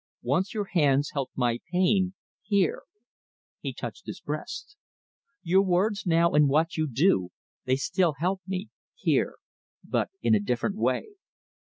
[0.23, 2.81] Once your hands helped my pain here."
[3.59, 4.75] He touched his breast.
[5.43, 7.29] "Your words now, and what you do,
[7.65, 9.35] they still help me here...
[9.83, 11.03] but in a different way.